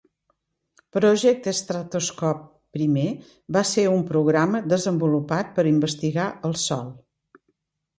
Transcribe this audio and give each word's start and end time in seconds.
Project 0.95 1.49
Stratoscope 1.57 2.87
I 2.87 3.07
va 3.59 3.65
ser 3.75 3.87
un 3.93 4.03
programa 4.15 4.67
desenvolupat 4.75 5.57
per 5.61 5.71
investigar 5.77 6.31
el 6.51 6.63
Sol. 6.69 6.95